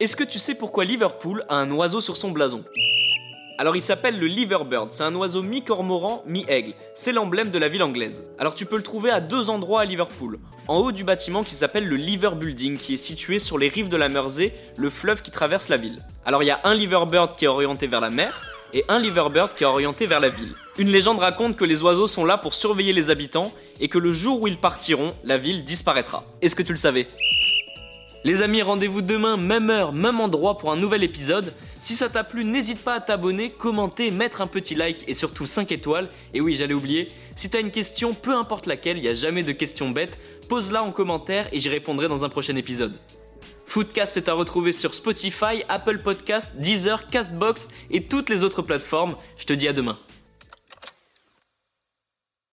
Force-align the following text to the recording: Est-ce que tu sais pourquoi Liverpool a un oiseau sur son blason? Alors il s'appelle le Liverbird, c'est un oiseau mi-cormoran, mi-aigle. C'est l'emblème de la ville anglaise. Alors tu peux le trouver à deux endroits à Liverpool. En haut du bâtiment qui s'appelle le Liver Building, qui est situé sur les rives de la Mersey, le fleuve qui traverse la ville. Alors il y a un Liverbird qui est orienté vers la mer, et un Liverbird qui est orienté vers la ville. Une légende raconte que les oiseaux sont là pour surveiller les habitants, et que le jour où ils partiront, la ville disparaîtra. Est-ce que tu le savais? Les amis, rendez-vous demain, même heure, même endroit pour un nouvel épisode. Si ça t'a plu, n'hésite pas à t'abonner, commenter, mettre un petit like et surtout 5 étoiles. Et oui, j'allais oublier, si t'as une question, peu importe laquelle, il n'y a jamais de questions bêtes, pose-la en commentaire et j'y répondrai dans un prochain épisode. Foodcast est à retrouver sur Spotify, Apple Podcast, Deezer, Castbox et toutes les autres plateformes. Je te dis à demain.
Est-ce 0.00 0.16
que 0.16 0.24
tu 0.24 0.40
sais 0.40 0.56
pourquoi 0.56 0.84
Liverpool 0.84 1.44
a 1.48 1.54
un 1.54 1.70
oiseau 1.70 2.00
sur 2.00 2.16
son 2.16 2.32
blason? 2.32 2.64
Alors 3.58 3.76
il 3.76 3.80
s'appelle 3.80 4.18
le 4.18 4.26
Liverbird, 4.26 4.90
c'est 4.90 5.04
un 5.04 5.14
oiseau 5.14 5.40
mi-cormoran, 5.40 6.24
mi-aigle. 6.26 6.74
C'est 6.96 7.12
l'emblème 7.12 7.52
de 7.52 7.58
la 7.58 7.68
ville 7.68 7.84
anglaise. 7.84 8.24
Alors 8.36 8.56
tu 8.56 8.66
peux 8.66 8.76
le 8.76 8.82
trouver 8.82 9.10
à 9.10 9.20
deux 9.20 9.50
endroits 9.50 9.82
à 9.82 9.84
Liverpool. 9.84 10.40
En 10.66 10.78
haut 10.78 10.90
du 10.90 11.04
bâtiment 11.04 11.44
qui 11.44 11.54
s'appelle 11.54 11.86
le 11.86 11.94
Liver 11.94 12.32
Building, 12.34 12.76
qui 12.76 12.94
est 12.94 12.96
situé 12.96 13.38
sur 13.38 13.56
les 13.56 13.68
rives 13.68 13.88
de 13.88 13.96
la 13.96 14.08
Mersey, 14.08 14.52
le 14.76 14.90
fleuve 14.90 15.22
qui 15.22 15.30
traverse 15.30 15.68
la 15.68 15.76
ville. 15.76 16.02
Alors 16.26 16.42
il 16.42 16.46
y 16.46 16.50
a 16.50 16.60
un 16.64 16.74
Liverbird 16.74 17.36
qui 17.36 17.44
est 17.44 17.48
orienté 17.48 17.86
vers 17.86 18.00
la 18.00 18.10
mer, 18.10 18.50
et 18.72 18.84
un 18.88 18.98
Liverbird 18.98 19.54
qui 19.54 19.62
est 19.62 19.68
orienté 19.68 20.08
vers 20.08 20.18
la 20.18 20.28
ville. 20.28 20.54
Une 20.76 20.90
légende 20.90 21.20
raconte 21.20 21.56
que 21.56 21.64
les 21.64 21.84
oiseaux 21.84 22.08
sont 22.08 22.24
là 22.24 22.36
pour 22.36 22.54
surveiller 22.54 22.92
les 22.92 23.10
habitants, 23.10 23.52
et 23.78 23.86
que 23.86 23.98
le 23.98 24.12
jour 24.12 24.42
où 24.42 24.48
ils 24.48 24.58
partiront, 24.58 25.14
la 25.22 25.38
ville 25.38 25.64
disparaîtra. 25.64 26.24
Est-ce 26.42 26.56
que 26.56 26.64
tu 26.64 26.72
le 26.72 26.78
savais? 26.78 27.06
Les 28.24 28.40
amis, 28.40 28.62
rendez-vous 28.62 29.02
demain, 29.02 29.36
même 29.36 29.68
heure, 29.68 29.92
même 29.92 30.18
endroit 30.18 30.56
pour 30.56 30.72
un 30.72 30.76
nouvel 30.76 31.04
épisode. 31.04 31.52
Si 31.82 31.94
ça 31.94 32.08
t'a 32.08 32.24
plu, 32.24 32.46
n'hésite 32.46 32.82
pas 32.82 32.94
à 32.94 33.00
t'abonner, 33.00 33.50
commenter, 33.50 34.10
mettre 34.10 34.40
un 34.40 34.46
petit 34.46 34.74
like 34.74 35.04
et 35.06 35.12
surtout 35.12 35.44
5 35.44 35.70
étoiles. 35.72 36.08
Et 36.32 36.40
oui, 36.40 36.56
j'allais 36.56 36.72
oublier, 36.72 37.08
si 37.36 37.50
t'as 37.50 37.60
une 37.60 37.70
question, 37.70 38.14
peu 38.14 38.34
importe 38.34 38.64
laquelle, 38.64 38.96
il 38.96 39.02
n'y 39.02 39.08
a 39.08 39.14
jamais 39.14 39.42
de 39.42 39.52
questions 39.52 39.90
bêtes, 39.90 40.18
pose-la 40.48 40.82
en 40.82 40.90
commentaire 40.90 41.48
et 41.52 41.60
j'y 41.60 41.68
répondrai 41.68 42.08
dans 42.08 42.24
un 42.24 42.30
prochain 42.30 42.56
épisode. 42.56 42.94
Foodcast 43.66 44.16
est 44.16 44.28
à 44.30 44.32
retrouver 44.32 44.72
sur 44.72 44.94
Spotify, 44.94 45.62
Apple 45.68 45.98
Podcast, 45.98 46.56
Deezer, 46.56 47.06
Castbox 47.08 47.68
et 47.90 48.04
toutes 48.04 48.30
les 48.30 48.42
autres 48.42 48.62
plateformes. 48.62 49.16
Je 49.36 49.44
te 49.44 49.52
dis 49.52 49.68
à 49.68 49.74
demain. 49.74 49.98